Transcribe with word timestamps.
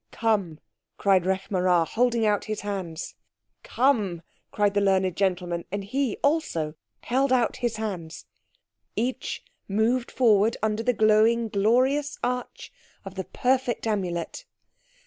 "Come!" 0.11 0.59
cried 0.97 1.25
Rekh 1.27 1.49
marā, 1.51 1.87
holding 1.87 2.25
out 2.25 2.45
his 2.45 2.61
hands. 2.61 3.13
"Come!" 3.61 4.23
cried 4.49 4.73
the 4.73 4.81
learned 4.81 5.15
gentleman, 5.15 5.63
and 5.71 5.83
he 5.83 6.17
also 6.23 6.73
held 7.01 7.31
out 7.31 7.57
his 7.57 7.75
hands. 7.75 8.25
Each 8.95 9.43
moved 9.67 10.09
forward 10.09 10.57
under 10.63 10.81
the 10.81 10.91
glowing, 10.93 11.49
glorious 11.49 12.17
arch 12.23 12.73
of 13.05 13.13
the 13.13 13.25
perfect 13.25 13.85
Amulet. 13.85 14.45